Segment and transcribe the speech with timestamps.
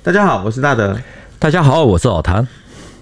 [0.00, 0.96] 大家好，我是大德。
[1.40, 2.46] 大家好，我是老谭。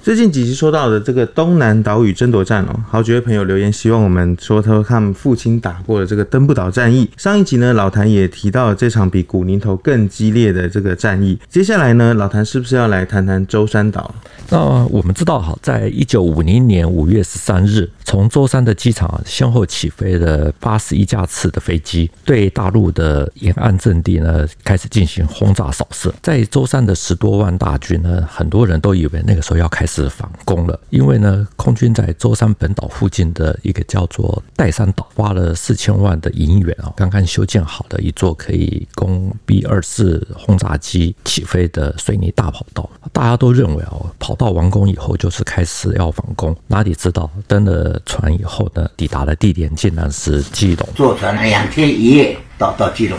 [0.06, 7.10] 最近几集说到的这个东南岛屿争夺战哦，好几位朋友留言希望我们说说他们父亲打过的这个登不岛战役。
[7.16, 11.36] 上一集呢，老谭也提到了这场比古宁头更激烈的这个战役。
[11.48, 14.14] 接下来呢，老谭是不是要来谈谈舟山岛？
[14.48, 26.14] 那我们知道，哈，在一九五零年五月十三日，从舟山的机场先后起飞了八十一架次的飞机，对大陆的沿岸阵地呢开始进行轰炸扫射。
[26.22, 42.88] 在舟山的十多万大军呢，很多人都以为那个时候要开始是反攻了，因为呢，空军在舟山本岛附近的一个叫做岱山岛花了四千万的银元啊，刚刚修建好的一座可以供 B 二四轰炸机起飞的水泥大跑道。
[43.10, 50.86] 大家都认为哦，跑道完工以后就是开始要反攻，哪里知道登了船以后呢，抵达的地点竟然是基隆。
[50.94, 53.18] 坐船两天一夜到到基隆，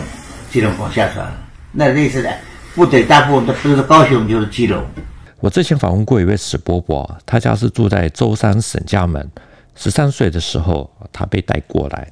[0.52, 1.26] 基隆港下船。
[1.72, 2.32] 那类似的
[2.76, 4.80] 部队大部分都不是高雄就是基隆。
[5.40, 9.30] 我之前访问过一位史伯伯，他家是住在舟山沈家门。
[9.76, 12.10] 十三岁的时候，他被带过来，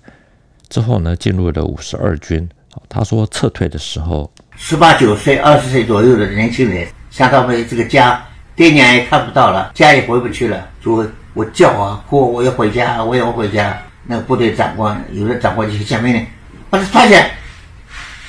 [0.69, 2.49] 之后呢，进入了五十二军。
[2.89, 6.87] 他说撤退的时候，十八九岁、二十岁左右的年轻人。
[7.11, 11.05] 想到没这个家，爹娘也看不到了，家也回不去了，就
[11.35, 13.77] 我叫啊，哭，我要回家，我要回家。
[14.05, 16.25] 那个部队长官，有的长官就下命令，
[16.71, 17.33] 把他抓起来，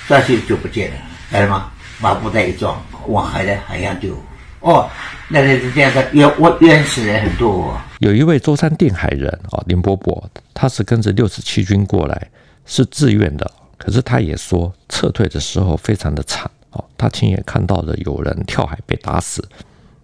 [0.08, 0.96] 抓起就不见了，
[1.30, 1.70] 来了吗？
[2.02, 4.18] 把布袋一装，往海的海洋丢。
[4.60, 4.90] 哦，
[5.30, 7.78] 那是这样的，冤我冤死人很多，哦。
[8.00, 12.28] 有一位舟山定海人啊，林伯伯，他是跟着六十七军过来，
[12.66, 16.84] 是自愿的，可是他也说撤退的时候非常的惨哦。
[16.98, 19.48] 他亲眼看到了有人跳海被打死，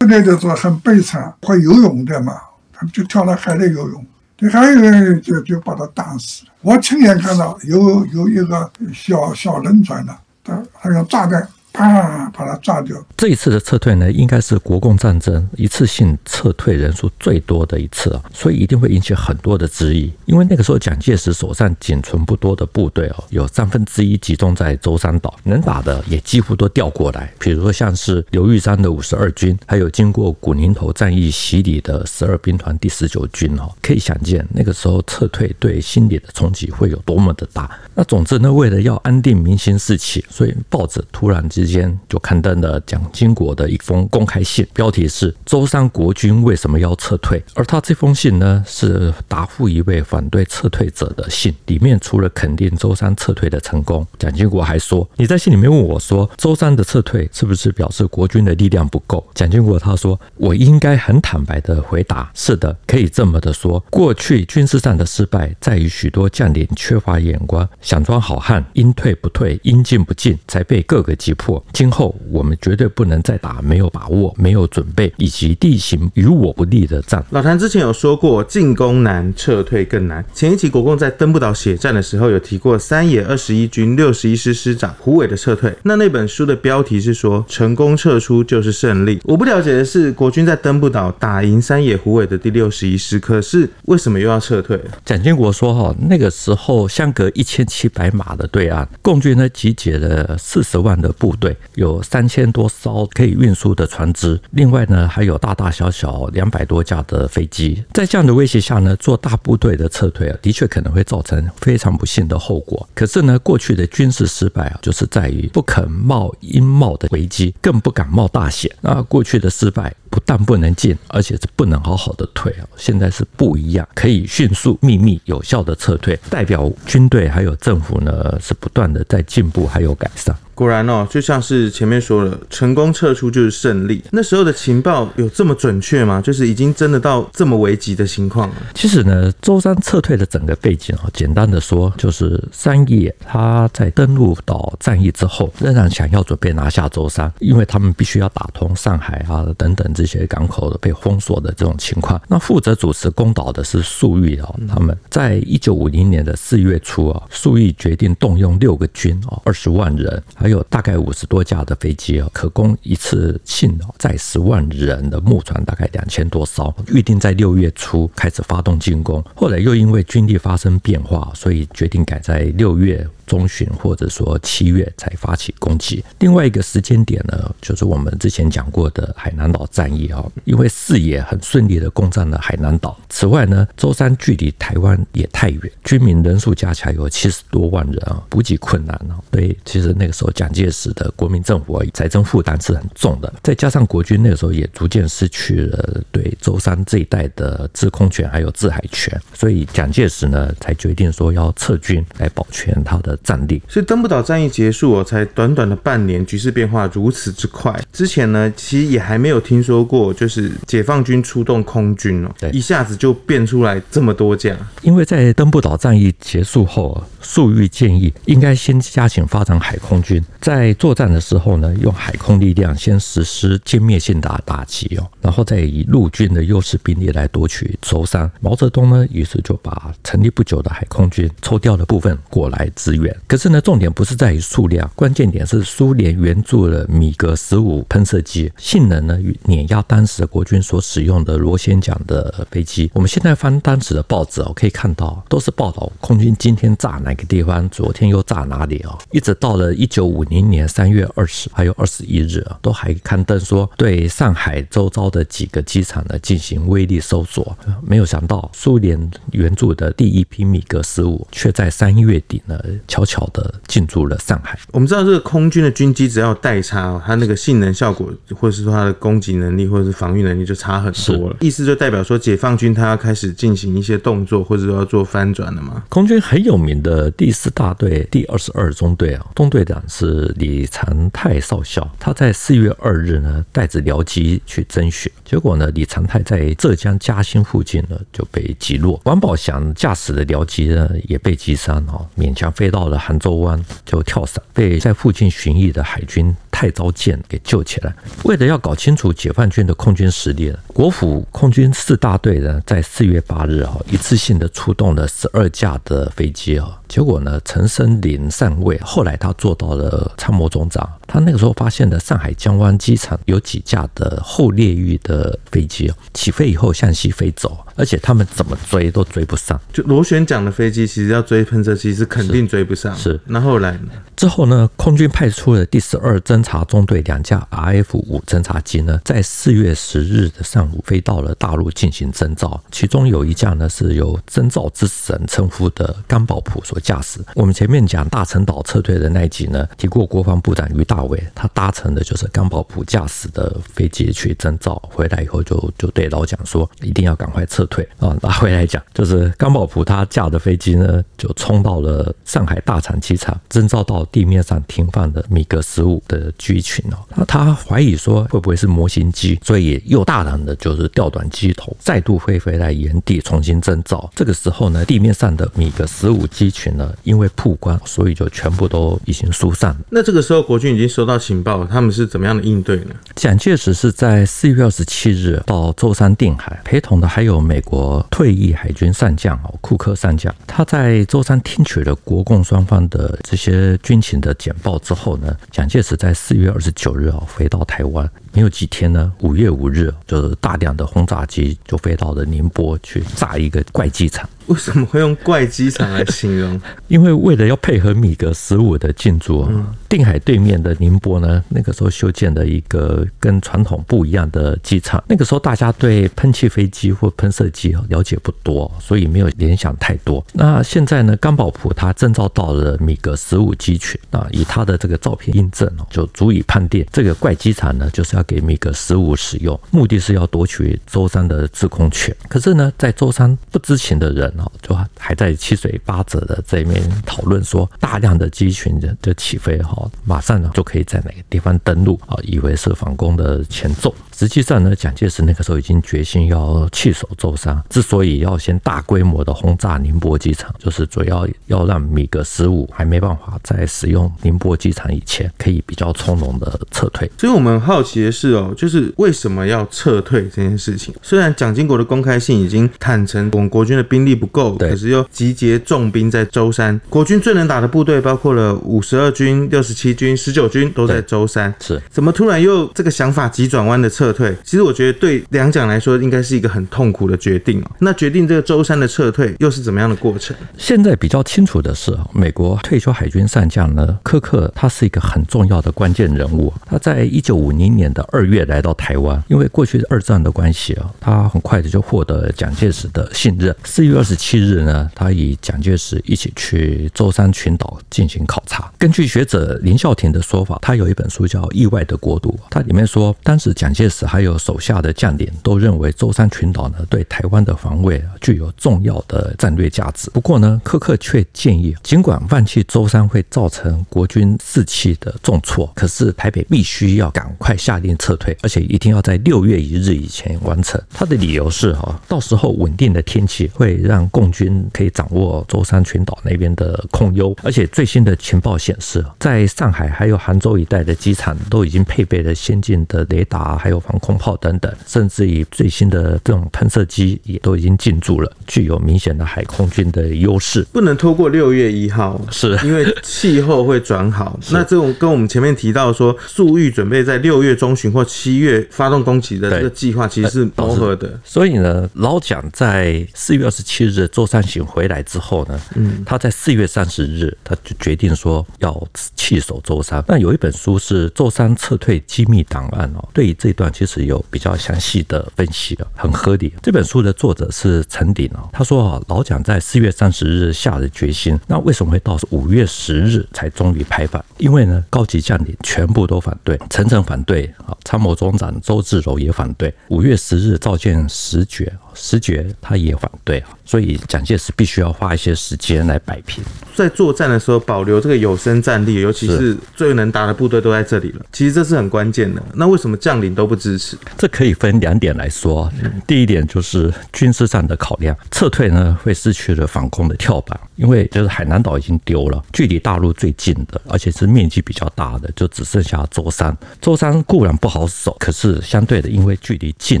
[0.00, 2.40] 那个时候很悲惨，会游泳的嘛，
[2.72, 6.52] 他们就跳到海里游泳，对，还有人就就把他打死了。
[6.62, 11.46] 我亲眼看到有有一个小小轮船的，他他用炸弹。
[11.78, 12.30] 啊！
[12.34, 12.96] 把它炸掉。
[13.16, 20.12] 这一次的撤退呢，应该是国共战争一次性撤退人数最多的一次啊，所以一定会引起很多的质疑。
[20.26, 27.32] 因为那个时候蒋介石手上仅存不多的部队哦，有三分之一集中在舟山岛，能打的也几乎都调过来。
[27.38, 37.70] 比如说像是刘玉章的五十二军，还有经过古宁头战役洗礼的十二兵团第十九军哦，可以想见那个时候撤退对心理的冲击会有多么的大。
[37.94, 47.42] 那总之呢，为了要安定民心士气，所以报纸突然之间就刊登了蒋经国的一封公开信，标题是“舟山国军为什么要撤退”。
[47.54, 51.54] 而他这封信呢，是答复一位反对撤退者的信。
[51.66, 63.78] 里面除了肯定舟山撤退的成功，蒋经国还说：“你在信里面问我说，舟山的撤退是不是表示国军的力量不够？”蒋经国他说：“我应该很坦白的回答，是的，可以这么的说。
[63.90, 71.47] 过去军事上的失败，在于许多将领缺乏眼光。”想装好汉，应退不退，应进不进，才被各个击破。
[71.72, 77.24] 今后我们绝对不能再打没有把握、没有准备以及地形与我不利的仗。
[77.30, 80.24] 老谭之前有说过，进攻难，撤退更难。
[80.34, 85.74] 前一期国共在登不岛血战的时候，有提过三野二十一军六十一师师长胡伟的撤退。
[85.82, 89.18] 那那本书的标题是说，成功撤出就是胜利。
[89.24, 94.78] 我不了解的是，国军在登不岛打赢三野胡伟的第六十一师，可是为什么又要撤退？
[95.06, 97.78] 蒋经国说，哈，那个时候相隔一千七。
[97.78, 107.82] 七百码的对岸，共军呢集结了四十万的部队，有三千多艘可以运输的船只，另外呢还有大大小小两百多架的飞机。
[107.92, 112.88] 在这样的威胁下呢，做大部队的撤退啊，的确可能会造成非常不幸的后果。
[112.94, 118.70] 可是呢，过去的军事失败啊，就是在于不肯冒应冒的危机，更不敢冒大险。
[118.80, 119.94] 那过去的失败。
[120.10, 122.64] 不但不能进，而且是不能好好的退啊！
[122.78, 130.34] 现在是不一样，可以迅速、秘密、有效的撤退，代表军队还有政府呢，是不断的在进步还有改善。
[130.58, 134.02] 果然哦，就像是前面说了，成功撤出就是胜利。
[134.10, 136.20] 那时候的情报有这么准确吗？
[136.20, 138.56] 就是已经真的到这么危急的情况了？
[138.74, 152.20] 其实呢，舟山撤退的整个背景啊，简单的说，就是三野他在登陆岛战役之后，仍然想要准备拿下舟山，因为他们必须要打通上海啊等等这些港口的被封锁的这种情况。
[152.26, 160.20] 那负责主持攻岛的是粟裕啊，他们在一九五零年的四月初啊，粟裕决定动用六个军啊，二十万人。
[160.48, 169.22] 有大概五十多架的飞机啊，可供一次性载十万人的木船大概两千多艘，预定在六月初开始发动进攻。
[169.34, 176.02] 后来又因为军力发生变化，所以决定改在六月中旬或者说七月才发起攻击。
[176.18, 182.98] 另外一个时间点呢，就是我们之前讲过的海南岛战役啊，因为四野很顺利的攻占了海南岛。
[183.08, 189.20] 此外呢，舟山距离台湾也太远，军民人数加起来有七十多万人啊，补给困难啊。
[189.30, 203.62] 对，其实那个时候蒋介石的国民政府财政负担是很重的，再加上国军那个时候也逐渐失去了对舟山这一带的制空权还有制海权，所以蒋介石呢才决定说要撤军来保全他的战力。
[203.68, 207.78] 所以登不岛战役结束哦，才短短的半年，局势变化如此之快。
[207.92, 214.56] 之前呢，其实也还没有听说过，就是解放军出动空军哦，对，一下子就变出来这么多架。
[214.82, 228.30] 因为在登不岛战役结束后，粟裕建议应该先加紧发展海空军，在作战的时候呢，用海空力量先实施歼灭性的打击哦，然后再以陆军的优势兵力来夺取舟山。
[228.40, 233.07] 毛泽东呢，于是就把成立不久的海空军抽调的部分过来支援。
[233.26, 242.90] 可是呢，重点不是在于数量，关键点是苏联援助了米格十五喷射机，性能呢碾压当时国军所使用的螺旋桨的飞机。
[242.94, 248.98] 我们现在翻当时的报纸哦，可以看到都是报道空军今天炸哪个地方，昨天又炸哪里哦。
[249.10, 257.56] 一直到了一九五零年三月二十还有二十一日啊，都还刊登说对上海周遭的几个机场呢进行威力搜索。
[257.82, 264.58] 没有想到苏联援助的第一批米格十五却在三月底呢悄悄的进驻了上海。
[264.72, 271.36] 我们知道这个空军的军机只要代差哦，它那个性能效果，或者是说它的攻击能力，或者是防御能力就差很多了。
[271.40, 275.82] 意思就代表说解放军它要开始进行一些动作，或者说要做翻转了嘛？
[275.88, 281.88] 空军很有名的第四大队第二十二中队啊，中队长是李长泰少校。
[281.98, 289.00] 他在四月二日呢，带着僚机去侦巡，结果呢，李长泰在浙江嘉兴附近呢就被击落。
[289.04, 297.94] 王宝祥驾驶的僚机呢也被击伤哦，勉强飞到杭州湾就跳伞，被在附近巡弋的海军太糟舰给救起来。
[298.24, 306.76] 为了要搞清楚解放军的空军实力，国府空军四大队呢在四月八日啊一次性的出动了十二架的飞机啊。
[306.88, 319.60] 结果呢，陈生林上尉后来他做到了参谋总长，他那个时候发现了上海江湾机场有几架的后列域的飞机起飞以后向西飞走，而且他们怎么追都追不上。
[319.72, 322.96] 就螺旋桨的飞机其实要追喷射机是肯定追不上。
[322.96, 323.90] 是，是那后来呢？
[324.16, 337.20] 之后呢，空军派出了第十二侦察中队两架 RF 五侦察机呢，在四月十日的上午飞到了大陆进行征召，其中有一架呢是由征召之神称呼的甘宝普所驾驶。
[337.34, 348.16] 我们前面讲大陈岛撤退的那一集呢，提过国防部长于大伟，他搭乘的就是甘宝普驾驶的飞机去征召，回来以后就就对老蒋说，一定要赶快撤退啊。
[348.22, 364.10] 拿回来讲，就是甘宝普他驾的飞机呢，就冲到了上海大厂机场，征召到地面上停放的米格十五的机群哦，那他怀疑说会不会是模型机，所以又大胆的就是调转机头，再度飞回来原地重新征兆。
[364.14, 369.80] 这个时候呢，地面上的米格十五机群呢，因为曝光，所以就全部都已经疏散了。
[369.90, 372.94] 那这个时候国军已经收到情报，他们是怎么样的应对呢？
[373.14, 380.34] 蒋介石是在四月二十七日到舟山定海，陪同的还有美国退役海军上将哦，库克上将。
[380.46, 388.06] 他在舟山听取了国共双方的这些军情的简报之后呢，蒋介石在四月二十九日啊回到台湾。
[388.38, 394.30] 没有几天呢，五月五日就是大量的轰炸机就飞到了宁波去炸一个怪机场。
[394.46, 396.58] 为什么会用怪机场来形容？
[396.86, 405.02] 因为为了要配合米格十五的进驻啊，定海对面的宁波呢，那个时候修建的一个跟传统不一样的机场。
[405.08, 410.24] 那个时候大家对喷气飞机或喷射机了解不多，所以没有联想太多。
[410.32, 422.14] 那现在呢，甘宝普他征召到了米格十五机群啊，以他的这个照片印证哦，就足以判定这个怪机场呢，就是要给米格十五使用，目的是要夺取舟山的制空权。
[422.28, 424.28] 可是呢，在舟山不知情的人。
[424.60, 433.94] 就还在七嘴八舌的这一面讨论说，大量的机群的就起飞哈，马上呢就可以在哪个地方登陆啊，以为是反攻的前奏。
[434.14, 437.60] 实际上呢，蒋介石那个时候已经决心要弃守舟山。
[437.70, 447.10] 之所以要先大规模的轰炸宁波机场，就是主要要让米格十五还没办法在使用宁波机场以前，可以比较从容的撤退。
[447.18, 450.94] 所以我们好奇的是哦，就是为什么要撤退这件事情。
[451.02, 464.34] 虽然蒋经国的公开信已经坦诚我们国军的兵力不够，可是又集结重兵在舟山，国军最能打的部队包括了五十二军、六十七军、十九军都在舟山，是怎么突然又这个想法急转弯的撤退？
[464.42, 467.70] 其实我觉得对两蒋来说应该是一个很痛苦的决定哦。
[467.80, 470.36] 那决定这个舟山的撤退又是怎么样的过程？
[470.56, 476.52] 现在比较清楚的是，美国退休海军上将呢，柯克他是一个很重要的关键人物。
[476.66, 483.54] 他在一九五零年的二月来到台湾，因为过去二战的关系啊，他很快的就获得蒋介石的信任。
[483.64, 488.70] 四月二十七日呢，他与蒋介石一起去舟山群岛进行考察。
[488.78, 500.08] 根据学者林孝廷的说法，他有一本书叫《意外的国度》，他里面说，当时蒋介石还有手下的将领都认为舟山群岛呢对台湾的防卫具有重要的战略价值。
[500.10, 510.80] 不过呢，柯克却建议，尽管放弃舟山会造成国军士气的重挫，可是台北必须要赶快下令撤退，而且一定要在六月一日以前完成。
[510.92, 530.66] 他的理由是哈，到时候稳定的天气会让共军可以掌握舟山群岛那边的控优，而且最新的情报显示，在上海还有杭州一带的机场都已经配备了先进的雷达，还有防空炮等等，甚至以最新的这种喷射机也都已经进驻了，具有明显的海空军的优势。
[530.72, 534.38] 不能拖过六月一号，是因为气候会转好。
[534.50, 541.18] 那这种跟我们前面提到说，粟裕准备在六月中旬或七月发动攻击的这个计划，其实是磨合的。
[541.24, 550.02] 所以呢，老蒋在四月二十七日舟山行回来之后呢，嗯，他在四月三十日，他就决定说要弃守舟山。
[550.08, 556.52] 那有一本书是《舟山撤退机密档案》哦，对于这一段其实有比较详细的分析的，很合理。
[556.62, 564.24] 这本书的作者是陈鼎哦，他说啊，老蒋在四月三十日下了决心，那为什么会到五月十日才终于拍板？
[564.38, 569.72] 因为呢，高级将领全部都反对，层层反对啊，参谋总长周志柔也反对。
[569.88, 571.72] 五月十日召见石觉。
[571.98, 576.42] 石觉他也反对啊，所以蒋介石必须要花一些时间来摆平。
[576.74, 582.40] 在作战的时候保留这个有生战力，尤其是最能打的部队都在这里了，其实这是很关键的。
[582.54, 583.96] 那为什么将领都不支持？
[584.16, 585.70] 这可以分两点来说。
[586.06, 596.56] 第一点就是军事上的考量，撤退呢会失去了反攻的跳板，因为就是海南岛已经丢了，距离大陆最近的，而且是面积比较大的，就只剩下舟山。
[596.80, 600.00] 舟山固然不好守，可是相对的，因为距离近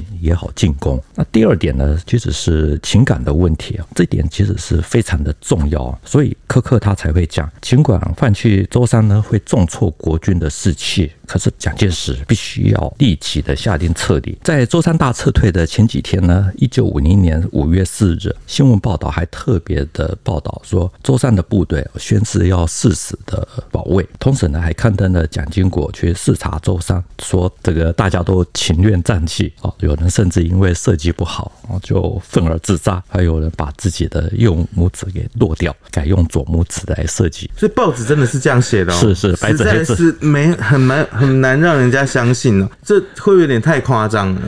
[0.20, 1.02] 也好进攻。
[1.16, 1.87] 那第二点呢？
[2.06, 11.10] 其实是情感的问题啊，这点其实是非常的重要，所以柯克他才会讲，尽管放弃舟山呢会重挫国军的士气。
[11.26, 14.38] 可是蒋介石必须要立即的下令撤离。
[14.42, 24.08] 在舟山大撤退的前几天呢，一九五零年五月四日，新闻报道还特别的报道说，舟山的部队宣誓要誓死的保卫。
[24.18, 37.50] 同时呢，还刊登了蒋经国去视察舟山，说这个大家都情愿战弃啊，有人甚至因为设计不好啊就愤而自杀，还有人把自己的右拇指给剁掉，改用左拇指来设计。
[37.56, 41.06] 所以报纸真的是这样写的哦，是是，白纸黑字，是没很难。
[41.10, 44.40] 很难让人家相信呢，这会有点太夸张了？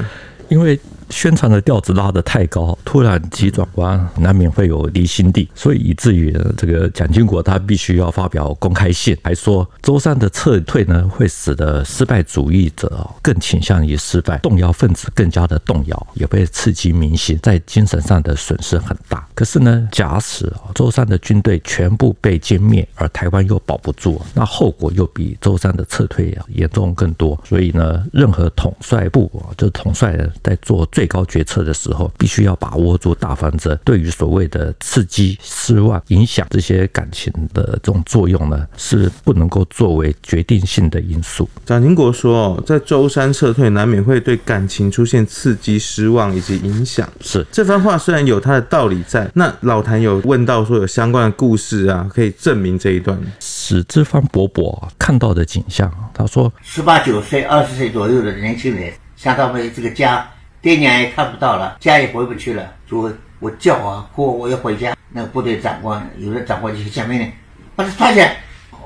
[0.48, 0.78] 因为。
[1.10, 19.26] 宣传的调子拉得太高，突然急转弯，难免会有离心力，所以以至于这个蒋经国他必须要发表公开信，还说舟山的撤退呢，会使得失败主义者更倾向于失败，动摇分子更加的动摇，也会刺激民心，在精神上的损失很大。
[19.34, 27.38] 可是呢，假使舟山的军队全部被歼灭，而台湾又保不住，那后果又比舟山的撤退啊严重更多。
[27.44, 33.78] 所以呢，任何统帅部就统帅在做最高决策的时候，必须要把握住大方针。
[33.84, 41.48] 对于所谓的刺激、失望、影响这些感情的这种作用呢，是不能够作为决定性的因素。
[41.64, 53.20] 蒋经国说：“哦，在舟山撤退，难免会对感情出现刺激、失望以及影响。”是这番话虽然有它的道理在，那老谭有问到说有相关的故事啊，可以证明这一段。
[53.38, 60.28] 史之芳伯伯看到的景象，他说：“十八九岁、二十岁左右的年轻人，想到没这个家。”
[60.62, 62.74] 爹娘也看不到了，家也回不去了。
[62.86, 64.94] 就我叫啊，哭，我要回家。
[65.08, 67.32] 那个部队长官，有的长官就下命令，
[67.74, 68.36] 把他抓起来，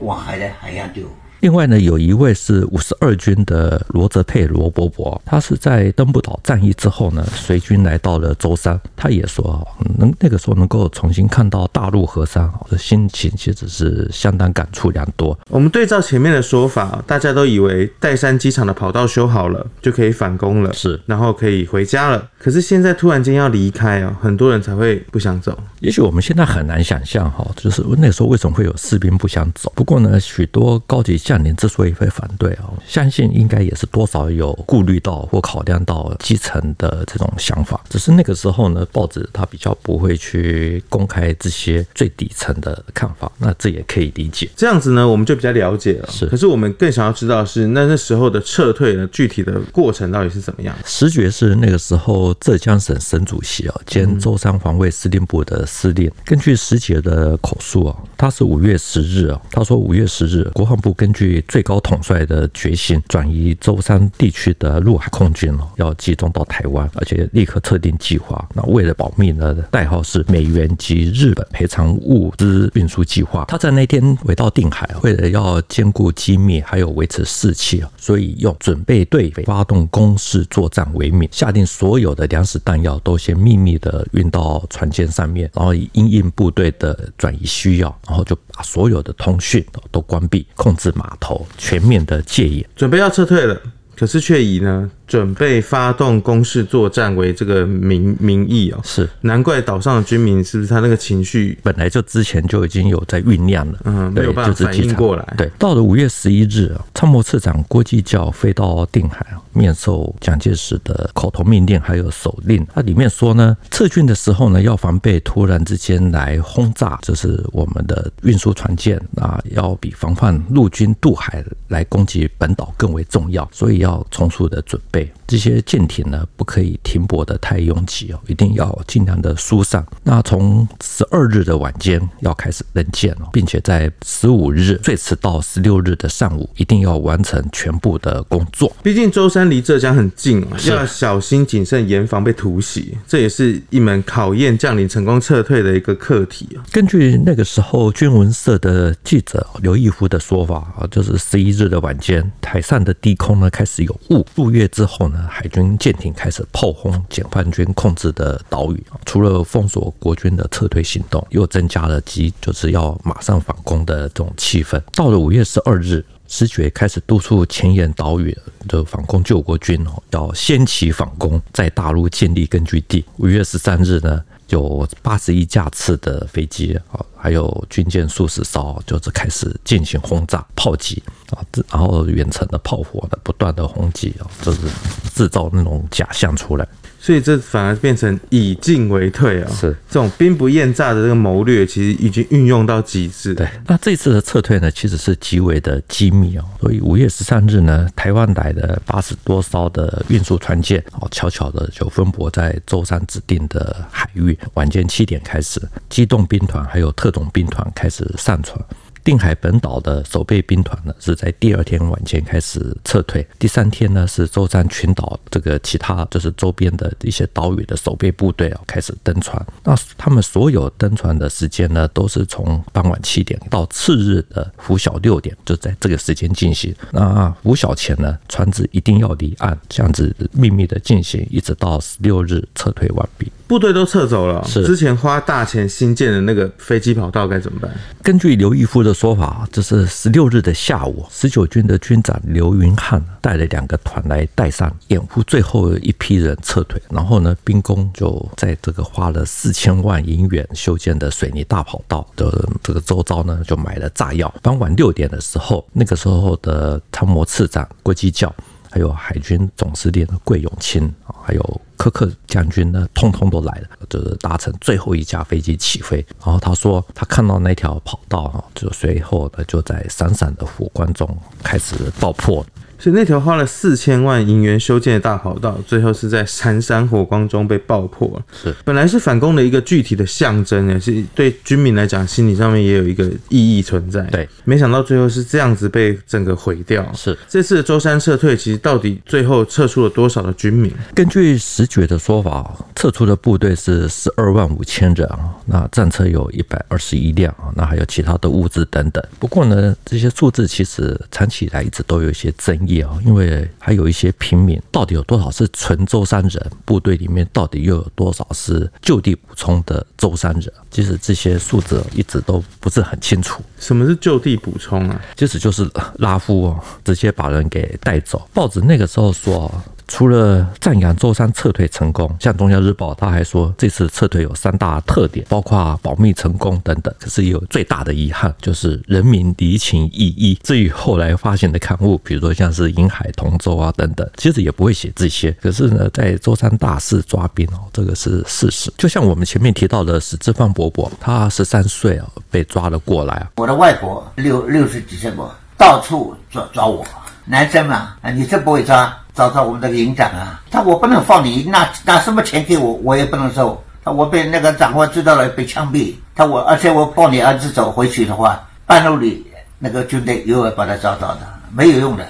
[0.01, 1.05] 往海的海洋丢。
[1.45, 8.81] 另外呢，有一位是五十二军的罗泽佩罗伯伯，他是在登步岛战役之后呢，随军来到了舟山。
[8.97, 9.63] 他也说，
[9.99, 15.39] 能那个时候能够重新看到大陆河山，的心情其实是相当感触良多。
[15.51, 22.27] 我们对照前面的说法，大家都以为岱山机场的跑道修好了就可以返工了，是，然后可以回家了。
[22.39, 25.55] 可是现在突然间要离开啊，很多人才会不想走。
[25.81, 29.71] 也许我们现在很难想象哈，就是那个时候为什么会有士兵不想走？
[29.77, 37.83] 不过呢，许多高级将将领之所以会反对啊，相信应该也是多少有顾虑到或考量到基层的这种想法。
[37.91, 44.49] 只是那个时候呢，报纸它比较不会去公开这些最底层的看法，那这也可以理解。
[44.55, 46.09] 这样子呢，我们就比较了解了。
[46.09, 50.73] 是，可是我们更想要知道是，那那时候的撤退呢，具体的过程到底是怎么样？
[50.87, 56.09] 石觉是那个时候浙江省省主席啊，兼舟山防卫司令部的司令。
[56.25, 68.47] 根据石觉的口述啊，他是五月十日啊，他说五月十日，国防部根据最高统帅的决心，转移舟山地区的陆海空军哦，要集中到台湾，而且立刻测定计划。
[68.53, 73.45] 那为了保密呢，代号是美元及日本赔偿物资运输计划。
[73.47, 93.61] 他在那天回到定海，为了要兼顾机密，还有维持士气啊，所以用准备对发动攻势作战为名，下令所有的粮食弹药都先秘密的运到船舰上面，然后以因应部队的转移需要，然后就把所有的通讯都关闭，控制码码头，全面的戒严，准备要撤退了。
[93.97, 105.35] 可是却以呢准备发动攻势作战为这个名名义哦，是难怪岛上的居民是不是他那个情绪本来就之前就已经有在酝酿了，嗯，没有办法反应过来。
[105.37, 112.67] 对，到了五月十一日啊，参谋次长郭继教飞到定海啊，面授蒋介石的口头命令还有手令。
[112.75, 123.84] 它里面说呢，撤军的时候呢，要防备突然之间来轰炸，就是我们的运输船舰啊，要比防范陆军渡海来攻击本岛更为重要，所以。
[123.85, 129.87] 要充足的准备，这些舰艇呢，不可以停泊的太拥挤哦，一定要尽量的疏散。
[130.03, 138.75] 那从十二日的晚间要开始登舰哦，并且在十五日最迟到十六日的上午，一定要完成全部的工作。
[138.83, 142.97] 毕竟舟山离浙江很近哦，要小心谨慎，严防被突袭。
[143.07, 146.49] 这也是一门考验将领成功撤退的一个课题。
[146.73, 153.74] 根据那个时候军文社的记者刘义夫的说法啊，就是十一日的晚间，台上的低空呢开始。
[153.75, 154.25] 是有雾。
[154.35, 158.87] 入夜之后呢，海军舰艇开始炮轰解放军控制的岛屿。
[159.05, 164.81] 除了封锁国军的撤退行动，又增加了急就是要马上反攻的这种气氛。
[164.93, 168.37] 到了五月十二日，石觉开始督促前沿岛屿
[168.69, 173.05] 的反攻救国军哦，要先期反攻，在大陆建立根据地。
[173.17, 181.39] 五月十三日呢，有八十一架次的飞机啊，还有军舰数十艘，就是开始进行轰炸、炮击啊，
[181.71, 184.69] 然后远程的炮火的，不断的轰击啊，就是
[185.15, 186.69] 制造那种假象出来。
[187.05, 193.35] 所以这反而变成以进为退啊，是这种兵不厌诈的这个谋略，其实已经运用到极致。
[193.35, 196.45] 对，那这次的撤退呢，其实是极为的机密哦。
[196.59, 204.39] 所以五月十三日呢，台湾来的八十多艘的运输船舰哦，悄悄的就分泊在舟山指定的海域。
[204.55, 208.59] 晚间七点开始，机动兵团还有特种兵团开始上船。
[209.05, 213.25] 定海本岛的守备兵团呢，是在第二天晚间开始撤退。
[213.39, 219.45] 第三天呢，是舟山群岛这个其他就是周边的一些岛屿的守备部队啊，开始登船。
[219.63, 226.75] 那他们所有登船的时间呢，都是从傍晚七点到次日的拂晓六点，就在这个时间进行。
[226.91, 233.31] 那拂晓前呢，船只一定要离岸，这样子秘密的进行，一直到十六日撤退完毕。
[233.55, 237.71] 部队都撤走了，是之前花大钱新建的那个飞机跑道该怎么办？
[238.03, 246.83] 根据刘义夫的说法，这是十六日的下午，十九军的军长刘云汉带了两个团来带上，掩护最后一批人撤退。
[246.91, 254.35] 然后呢，兵工就在这个花了四千万银元修建的水泥大跑道的这个周遭呢，就买了炸药。
[254.43, 258.35] 傍晚六点的时候，那个时候的参谋次长郭基教，
[258.69, 261.61] 还有海军总司令桂永清啊，还有。
[261.77, 266.05] 柯克将军呢，通通都来了，就是搭乘最后一架飞机起飞。
[266.25, 271.09] 然后他说，他看到那条跑道啊，就随后呢，就在闪闪的火光中
[271.43, 272.45] 开始爆破。
[272.79, 278.21] 所以那条花了四千万银元修建的大跑道，最后是在闪闪火光中被爆破。
[278.43, 284.03] 是，本来是反攻的一个具体的象征，也是对军民来讲，心理上面也有一个意义存在。
[284.05, 286.87] 对，没想到最后是这样子被整个毁掉。
[286.95, 290.71] 是，这次的舟山撤退，其实到底最后撤出了多少的军民？
[290.95, 299.03] 根据石觉的说法，撤出的部队是十二万五千人啊，那战车有一百二十一辆啊，那还有其他的物资等等。
[299.19, 302.74] 不过呢，这些数字其实长期以来一直都有一些争议。
[303.05, 306.51] 因为还有一些平民，到底有多少是纯舟山人？
[306.65, 310.53] 部队里面到底又有多少是就地补充的舟山人？
[310.71, 313.43] 其实这些数字一直都不是很清楚。
[313.59, 315.01] 什么是就地补充啊？
[315.17, 318.29] 其实就是拉夫哦，直接把人给带走。
[318.33, 319.51] 报纸那个时候说，
[319.87, 326.93] 除了赞扬舟山撤退成功，像《中央日报》他还说这次撤退有三大特点，包括保密成功等等。
[326.99, 330.35] 可是也有最大的遗憾，就是人民离情依依。
[330.43, 335.31] 至于后来发现的刊物，比如说像是《银海同舟》啊等等，其实也不会写这些。
[335.41, 338.73] 可是呢，在舟山大肆抓兵哦，这个是事实。
[338.79, 343.27] 就像我们前面提到的史志芳伯伯，他十三岁啊被抓了过来。
[343.37, 346.85] 我的外婆六六十几岁吧，到处抓抓我。
[347.27, 350.43] 男生嘛，啊，你这不会抓，找找我们这个营长啊。
[350.51, 353.63] 他我不能放你，拿拿什么钱给我，我也不能收。
[353.83, 355.95] 他我被那个长官知道了，被枪毙。
[356.15, 359.27] 他我而且我抱你儿子走回去的话，半路里
[359.59, 362.07] 那个军队又要把他找到的，没有用的。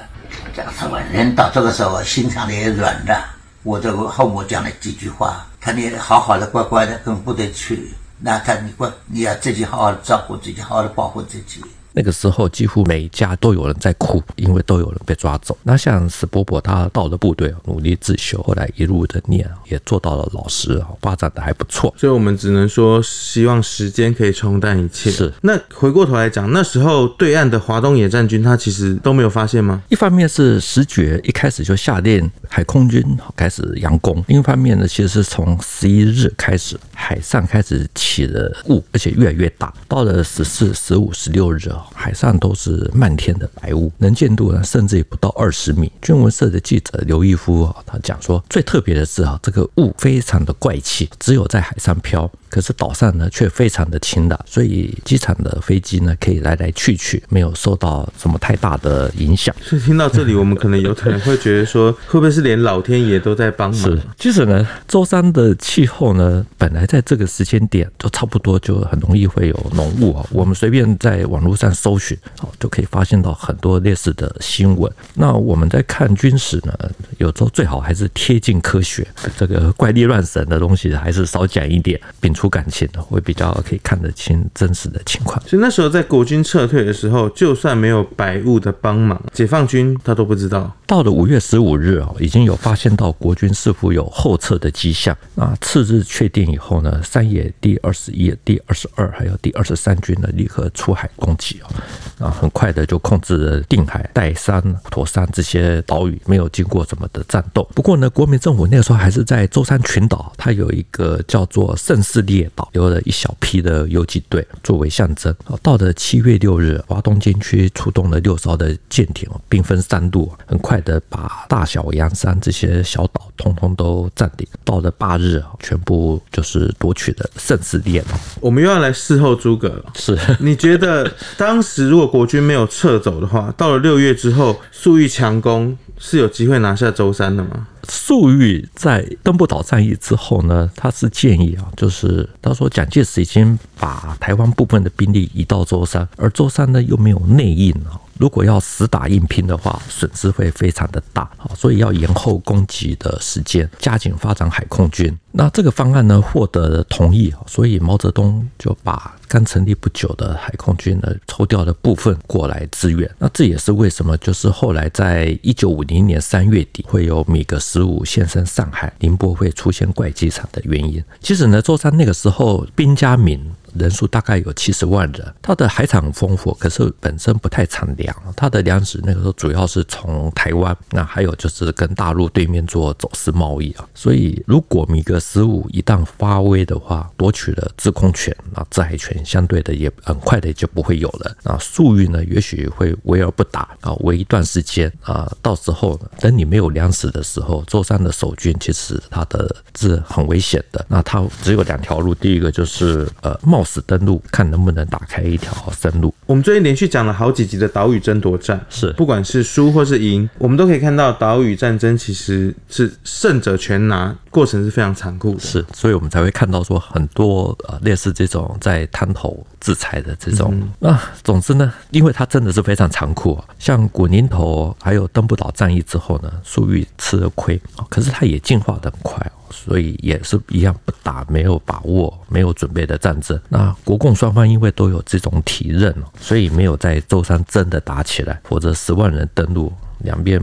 [0.54, 3.16] 这样子，人到这个时候心肠也软的。
[3.62, 11.64] 我这个后母讲了几句话，他你好好的乖乖的跟部队去，那他你乖，你要自己好好的照顾自己，好好的保护自己。
[11.94, 15.56] 那个时候几乎每一家都有人在哭，因为都有人被抓走。
[15.62, 21.94] 那像史伯伯他到了部队，努力自修，后来一路的念，也做到了老师，发展的还不错。
[21.96, 25.10] 所以我们只能说，希望时间可以冲淡一切。
[25.10, 25.32] 是。
[25.42, 29.82] 那回过头来讲，那时候对岸的华东野战军，他其实都没有发现吗？
[29.88, 33.02] 一方面是石觉一开始就下令海空军
[33.36, 39.70] 开始佯攻，另一方面呢，其实是从十一日开始，海上开始起了雾，而且越来越大。
[39.86, 45.92] 到了十四、十五、十六日海上都是漫天的白雾，能见度呢甚至也不到二十米。
[46.00, 52.30] 军文社的记者刘义夫啊，他讲说，最特别的是啊，这个雾非常的怪气，只有在海上飘。
[52.48, 59.52] 可是岛上呢，却非常的晴朗，所以机场的飞机呢可以来来去去，没有受到什么太大的影响。
[59.60, 63.80] 所以听到这里，我们可能有可能会觉得说，会不会是连老天爷都在帮忙？
[63.80, 70.26] 是，其实呢，舟山的气候呢，本来在这个时间点就差不多就很容易会有浓雾啊。
[70.30, 74.90] 我们随便在网络上搜寻，哦，就可以发现到很多类似的新闻。
[75.12, 76.72] 那我们在看军史呢，
[77.18, 82.44] 有时候最好还是贴近科学，这个怪力乱神的东西还是少讲一点，摒除。
[82.54, 85.42] 感情的会比较可以看得清真实的情况。
[85.44, 90.72] 所以那时候在国军撤退的时候，就算没有白雾的帮忙，解放军他都不知道。
[90.86, 95.16] 到了五月十五日啊，已经有发现到国军似乎有后撤的迹象。
[95.34, 107.66] 那次日确定以后呢，山野第二十一、第二十二还有第二十三军呢，立刻出海攻击啊，啊，很快的就控制了定海、岱山、妥山这些岛屿，没有经过什么的战斗。
[107.74, 115.34] 不过呢，国民政府那个时候还是在舟山群岛，它有一个叫做圣士列岛，留了一小批的游击队作为象征。
[115.62, 124.46] 到了七月六日，华东军区出动了六艘的舰艇，兵分三路，很快的把大小洋山这些小岛通通都占领。
[124.64, 128.18] 到了八日，全部就是夺取了圣士列岛。
[128.40, 129.92] 我们又要来事后诸葛了。
[129.94, 137.68] 是，你觉得当时如果国军没有撤走的话，到了六月之后，粟裕强攻是有机会拿下舟山的吗？
[137.86, 148.00] 粟裕在登不岛战役之后呢，他是建议啊，就是他说蒋介石已经把台湾部分的兵力移到舟山，而舟山呢又没有内应啊。
[148.18, 155.16] 如果要死打硬拼的话，损失会非常的大，所以要延后攻击的时间，加紧发展海空军。
[155.32, 163.10] 那这个方案呢获得了同意，所以毛泽东就把刚成立不久的海空军呢抽调了部分过来支援。
[163.18, 171.02] 那这也是为什么就是后来在一九五零年三月底会有米格十五现身上海，宁波会出现怪机场的原因。
[171.20, 173.44] 其实呢，舟山那个时候兵家敏。
[173.74, 178.14] 人数大概有七十万人，它的海产很丰富，可是本身不太产粮。
[178.36, 183.84] 它的粮食那个时候主要是从台湾，那还有就是跟大陆对面做走私贸易啊。
[183.94, 191.36] 所以如果米格十五一旦发威的话，夺取了制空权，那制海权相对的也很快的就不会有了。
[191.42, 200.84] 那粟裕呢，也许会围而不打啊，围一段时间啊，到时候等你没有粮食的时候，舟山的守军其实他的是很危险的。
[200.88, 203.63] 那他只有两条路，第一个就是呃冒。
[203.64, 206.14] 死登陆，看能不能打开一条生路。
[206.26, 215.40] 我们最近连续讲了好几集的岛屿争夺战，是不管是输或是赢，我们都可以看到岛屿战争其实是胜者全拿，过程是非常残酷的。
[215.40, 220.50] 是，所以我们才会看到说很多呃类似这种在滩头制裁的这种。
[220.54, 229.32] 嗯、那总之呢，因为它真的是非常残酷，像古宁头还有登不岛战役之后呢，粟裕吃了亏，可是他也进化的很快。
[229.54, 233.40] 所以也是一样，不打没有把握、没有准备的战争。
[233.48, 240.40] 那国共双方因为都有这种体认，所以没有在舟山真的打起来，否则十万人登陆，两边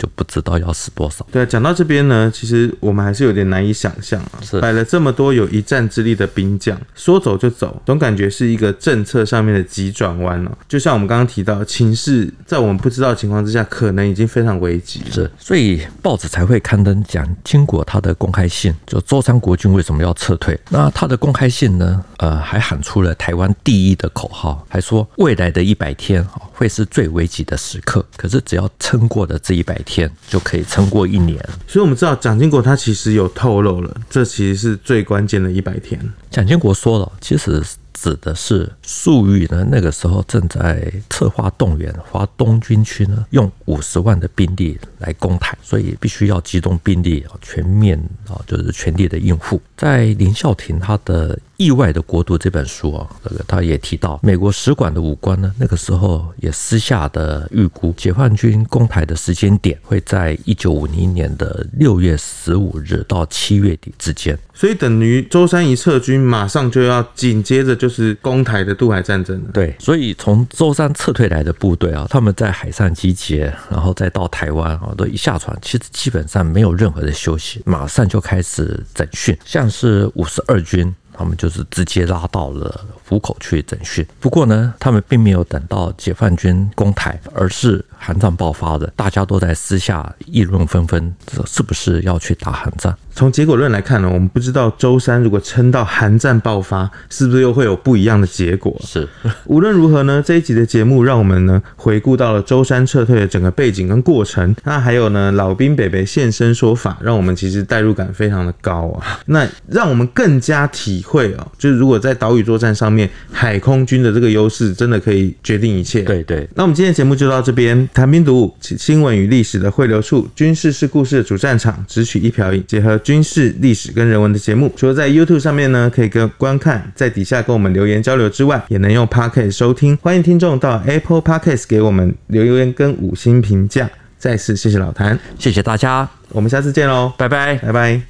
[0.00, 1.26] 就不知道要死多少。
[1.30, 10.58] 对啊，讲到这边呢，其实我们还是有点难以想象啊，是摆了这么多有一战之力的兵将，说走就走，总感觉是一个政策上面的急转弯了。
[10.66, 15.02] 就像我们刚刚提到，情势在我们不知道的情况之下，可能已经非常危急。
[15.10, 20.58] 是，所以报纸才会刊登讲经国他的公开信，就周山国军为什么要撤退？
[20.70, 22.02] 那他的公开信呢？
[22.16, 28.04] 呃，还喊出了台湾第一的口号，还说未来的一百天啊会是最危急的时刻。
[28.14, 29.89] 可是只要撑过了这一百天，
[30.28, 31.38] 就可以撑过一年。
[31.66, 36.00] 所以我们知道蒋经国他其实有透露了，这其实是最关键的一百天。
[36.30, 37.62] 蒋经国说了，其实。
[37.92, 49.60] 指的是粟裕呢，那个时候正在策划动员，华东军区呢用五十万的兵力来攻台，所以必须要集中兵力啊，全面啊，就是全力的应付。
[49.76, 64.38] 在林孝庭他的《意外的国度》这本书啊，这个他也提到，美国使馆的武官呢，那个时候也私下的预估，解放军攻台的时间点会在一九五零年的六月十五日到七月底之间。
[64.54, 69.50] 所以等于舟山一撤军，马上就要紧接着就是攻台的渡海战争了。
[69.52, 80.94] 对，所以从舟山撤退来的部队啊，他们在海上集结，然后再到台湾啊，都一下船，其实基本上没有任何的休息，马上就开始整训，像是五十二军。
[81.20, 84.06] 他们就是直接拉到了湖口去整训。
[84.20, 91.12] 不过呢，他们并没有等到解放军攻台，而是韩战爆发了，大家都在私下议论纷纷，
[91.44, 92.96] 是不是要去打韩战？
[93.12, 98.80] 从结果论来看呢，我们不知道舟山如果撑到韩战爆发，是不是又会有不一样的结果？
[98.84, 99.06] 是。
[99.46, 104.54] 无论如何呢，这一集的节目让我们呢回顾到了舟山撤退的整个背景跟过程。
[104.62, 109.18] 那还有呢，老兵北北现身说法，让我们其实代入感非常的高啊。
[109.26, 112.99] 那让我们更加体会哦，就是如果在岛屿作战上面，
[113.30, 116.02] 海空军的这个优势真的可以决定一切。
[116.02, 116.48] 对对。
[116.54, 122.98] 那我们今天的节目就到这边，谈兵读武，新闻与历史的汇流处，军事是故事的主战场，只取一瓢饮，结合。
[122.98, 129.96] 军事、历史跟人文的节目，除了在 YouTube 上面呢，可以跟观看，在底下跟我们留言交流之外，也能用 Podcast 收听。
[129.98, 133.88] 欢迎听众到 Apple Podcast 给我们留言跟五星评价。
[134.18, 138.09] 再次谢谢老谭，谢谢大家，我们下次见喽，拜拜，拜拜。